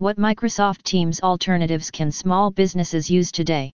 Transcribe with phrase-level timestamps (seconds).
[0.00, 3.70] What Microsoft Teams alternatives can small businesses use today?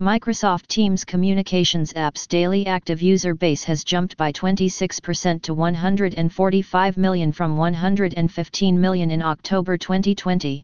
[0.00, 7.30] Microsoft Teams Communications app's daily active user base has jumped by 26% to 145 million
[7.30, 10.62] from 115 million in October 2020.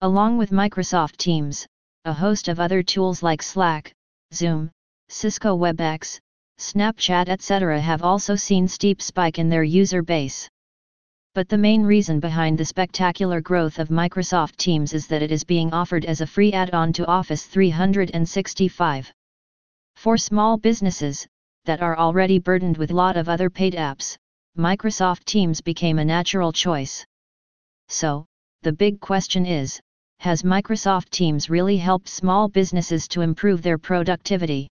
[0.00, 1.66] Along with Microsoft Teams,
[2.06, 3.92] a host of other tools like Slack,
[4.32, 4.70] Zoom,
[5.10, 6.18] Cisco WebEx,
[6.58, 7.78] Snapchat etc.
[7.78, 10.48] have also seen steep spike in their user base.
[11.32, 15.44] But the main reason behind the spectacular growth of Microsoft Teams is that it is
[15.44, 19.12] being offered as a free add-on to Office 365.
[19.94, 21.28] For small businesses,
[21.66, 24.16] that are already burdened with a lot of other paid apps,
[24.58, 27.04] Microsoft Teams became a natural choice.
[27.88, 28.26] So,
[28.62, 29.80] the big question is,
[30.18, 34.66] has Microsoft Teams really helped small businesses to improve their productivity?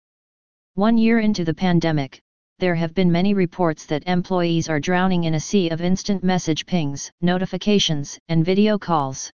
[0.74, 2.20] One year into the pandemic,
[2.58, 6.66] there have been many reports that employees are drowning in a sea of instant message
[6.66, 9.30] pings, notifications, and video calls.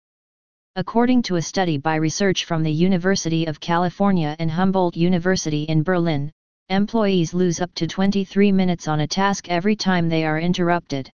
[0.76, 5.84] According to a study by research from the University of California and Humboldt University in
[5.84, 6.30] Berlin,
[6.68, 11.10] employees lose up to 23 minutes on a task every time they are interrupted.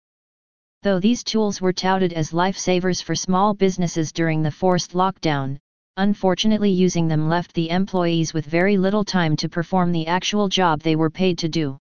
[0.82, 5.58] Though these tools were touted as lifesavers for small businesses during the forced lockdown,
[5.96, 10.80] unfortunately using them left the employees with very little time to perform the actual job
[10.80, 11.78] they were paid to do.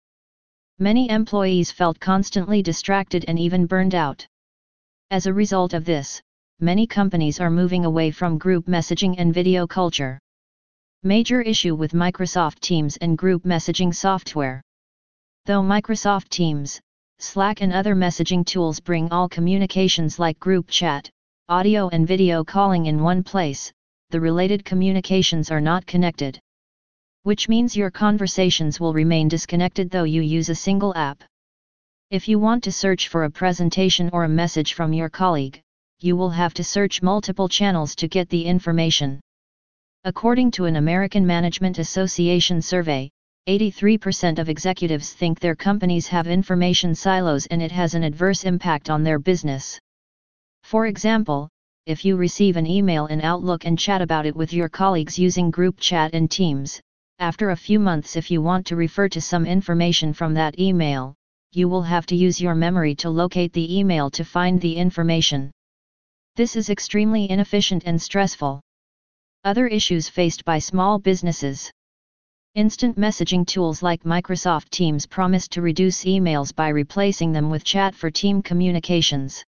[0.81, 4.25] Many employees felt constantly distracted and even burned out.
[5.11, 6.21] As a result of this,
[6.61, 10.17] many companies are moving away from group messaging and video culture.
[11.03, 14.61] Major issue with Microsoft Teams and group messaging software.
[15.45, 16.79] Though Microsoft Teams,
[17.17, 21.09] Slack and other messaging tools bring all communications like group chat,
[21.49, 23.69] audio and video calling in one place,
[24.11, 26.39] the related communications are not connected
[27.23, 31.23] which means your conversations will remain disconnected though you use a single app.
[32.11, 35.61] If you want to search for a presentation or a message from your colleague,
[35.99, 39.19] you will have to search multiple channels to get the information.
[40.05, 43.09] According to an American Management Association survey,
[43.49, 48.89] 83% of executives think their companies have information silos and it has an adverse impact
[48.89, 49.77] on their business.
[50.63, 51.49] For example,
[51.85, 55.51] if you receive an email in Outlook and chat about it with your colleagues using
[55.51, 56.79] group chat and Teams,
[57.19, 61.13] after a few months if you want to refer to some information from that email,
[61.51, 65.51] you will have to use your memory to locate the email to find the information.
[66.37, 68.61] This is extremely inefficient and stressful.
[69.43, 71.69] Other issues faced by small businesses.
[72.55, 77.93] Instant messaging tools like Microsoft Teams promise to reduce emails by replacing them with chat
[77.93, 79.43] for team communications.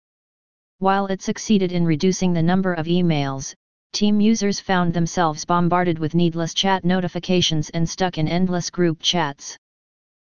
[0.79, 3.53] While it succeeded in reducing the number of emails,
[3.91, 9.57] team users found themselves bombarded with needless chat notifications and stuck in endless group chats.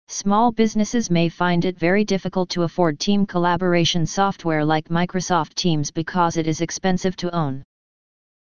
[0.08, 5.90] Small businesses may find it very difficult to afford team collaboration software like Microsoft Teams
[5.90, 7.62] because it is expensive to own.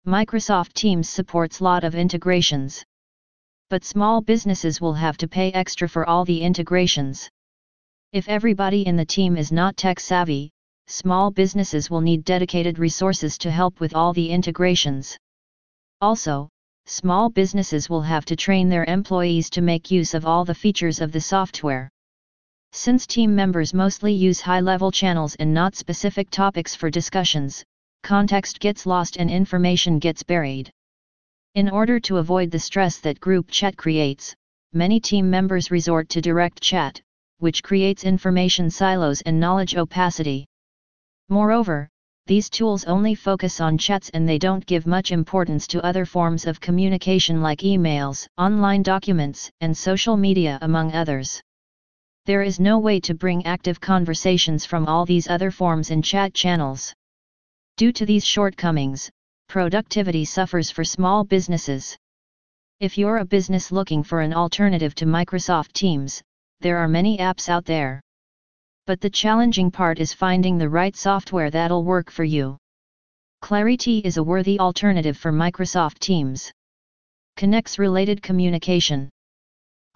[0.05, 2.83] Microsoft Teams supports lot of integrations.
[3.71, 7.27] But small businesses will have to pay extra for all the integrations.
[8.13, 10.51] If everybody in the team is not tech savvy,
[10.87, 15.17] small businesses will need dedicated resources to help with all the integrations.
[16.01, 16.49] Also,
[16.85, 21.01] small businesses will have to train their employees to make use of all the features
[21.01, 21.89] of the software.
[22.71, 27.63] Since team members mostly use high-level channels and not specific topics for discussions,
[28.03, 30.69] context gets lost and information gets buried.
[31.55, 34.35] In order to avoid the stress that group chat creates,
[34.73, 37.01] many team members resort to direct chat,
[37.39, 40.45] which creates information silos and knowledge opacity.
[41.29, 41.89] Moreover,
[42.27, 46.45] these tools only focus on chats and they don't give much importance to other forms
[46.45, 51.41] of communication like emails, online documents, and social media among others.
[52.25, 56.33] There is no way to bring active conversations from all these other forms in chat
[56.33, 56.93] channels.
[57.77, 59.11] Due to these shortcomings,
[59.47, 61.95] productivity suffers for small businesses.
[62.79, 66.21] If you're a business looking for an alternative to Microsoft Teams,
[66.61, 68.01] there are many apps out there.
[68.87, 72.57] But the challenging part is finding the right software that'll work for you.
[73.41, 76.51] Clariti is a worthy alternative for Microsoft Teams.
[77.35, 79.09] Connects related communication.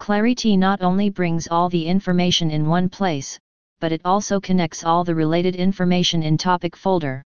[0.00, 3.38] Clariti not only brings all the information in one place,
[3.78, 7.22] but it also connects all the related information in Topic folder.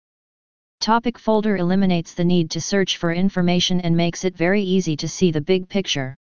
[0.81, 5.09] Topic folder eliminates the need to search for information and makes it very easy to
[5.09, 6.15] see the big picture.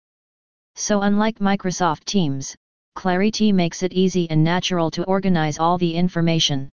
[0.76, 2.56] So unlike Microsoft Teams,
[2.96, 6.70] Clariti makes it easy and natural to organize all the information.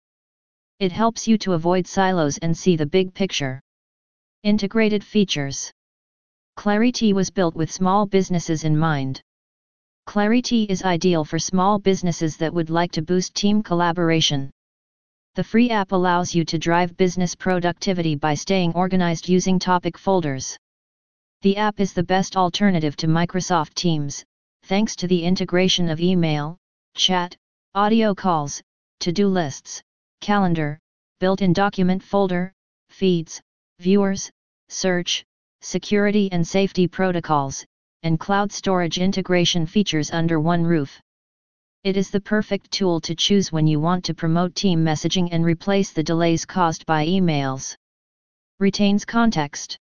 [0.81, 3.61] It helps you to avoid silos and see the big picture.
[4.43, 5.73] Integrated features
[6.57, 9.21] Clariti was built with small businesses in mind.
[10.09, 14.51] Clariti is ideal for small businesses that would like to boost team collaboration.
[15.35, 20.57] The free app allows you to drive business productivity by staying organized using topic folders.
[21.43, 24.25] The app is the best alternative to Microsoft Teams,
[24.69, 26.59] thanks to the integration of email,
[26.95, 27.35] chat,
[27.75, 28.61] audio calls,
[29.01, 29.83] to-do lists,
[30.21, 30.79] calendar,
[31.21, 32.53] built-in document folder,
[32.91, 33.41] feeds,
[33.79, 34.31] viewers,
[34.69, 35.25] search,
[35.63, 37.65] security and safety protocols,
[38.03, 41.01] and cloud storage integration features under one roof.
[41.83, 45.47] It is the perfect tool to choose when you want to promote team messaging and
[45.47, 47.75] replace the delays caused by emails.
[48.61, 49.79] Retains context.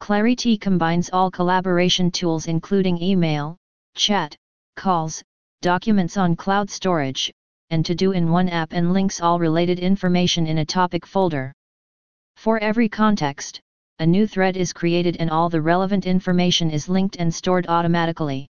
[0.00, 3.58] Clariti combines all collaboration tools including email,
[3.96, 4.36] chat,
[4.76, 5.22] calls,
[5.62, 7.32] documents on cloud storage,
[7.70, 11.52] and to do in one app and links all related information in a topic folder.
[12.36, 13.60] For every context,
[13.98, 18.46] a new thread is created and all the relevant information is linked and stored automatically.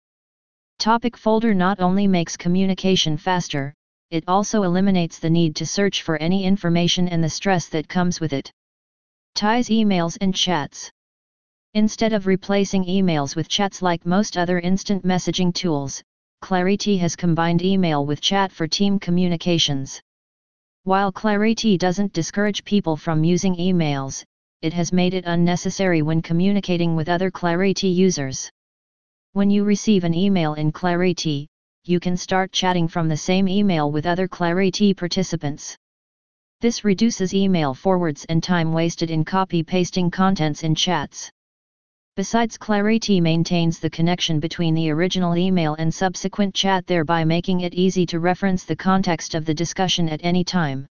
[0.79, 3.73] Topic folder not only makes communication faster,
[4.09, 8.19] it also eliminates the need to search for any information and the stress that comes
[8.19, 8.51] with it.
[9.35, 10.91] Ties emails and chats.
[11.75, 16.01] Instead of replacing emails with chats like most other instant messaging tools,
[16.41, 19.99] Clariti has combined email with chat for team communications.
[20.83, 24.23] While Clariti doesn't discourage people from using emails,
[24.61, 28.49] it has made it unnecessary when communicating with other Clariti users.
[29.33, 31.45] When you receive an email in Clariti,
[31.83, 35.75] you can start chatting from the same email with other Clariti participants.
[36.61, 41.29] This reduces email forwards and time wasted in copy-pasting contents in chats.
[42.15, 47.73] Besides Clariti maintains the connection between the original email and subsequent chat thereby making it
[47.73, 50.87] easy to reference the context of the discussion at any time.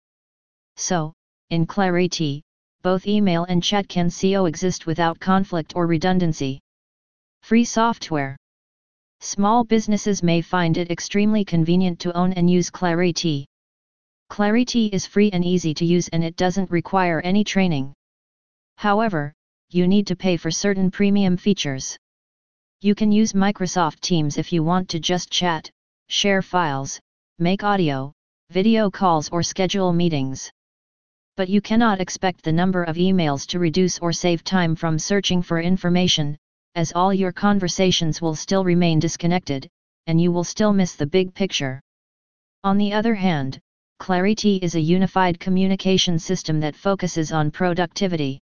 [0.77, 1.13] So,
[1.51, 2.41] in Clariti,
[2.81, 6.59] both email and chat can coexist without conflict or redundancy.
[7.43, 8.35] Free software.
[9.19, 13.45] Small businesses may find it extremely convenient to own and use Clarity.
[14.31, 17.93] Clariti is free and easy to use and it doesn't require any training.
[18.77, 19.35] However,
[19.73, 21.97] you need to pay for certain premium features.
[22.81, 25.69] You can use Microsoft Teams if you want to just chat,
[26.09, 26.99] share files,
[27.39, 28.11] make audio,
[28.49, 30.51] video calls or schedule meetings.
[31.37, 35.41] But you cannot expect the number of emails to reduce or save time from searching
[35.41, 36.37] for information,
[36.75, 39.69] as all your conversations will still remain disconnected,
[40.07, 41.79] and you will still miss the big picture.
[42.63, 43.59] On the other hand,
[44.01, 48.39] Clariti is a unified communication system that focuses on productivity.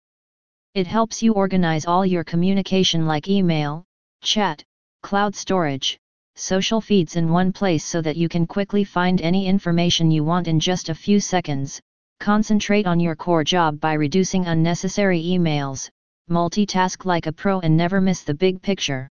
[0.75, 3.85] It helps you organize all your communication like email,
[4.25, 4.65] chat,
[5.05, 5.97] cloud storage,
[6.35, 10.49] social feeds in one place so that you can quickly find any information you want
[10.49, 11.81] in just a few seconds,
[12.19, 15.89] concentrate on your core job by reducing unnecessary emails,
[16.29, 19.09] multitask like a pro and never miss the big picture.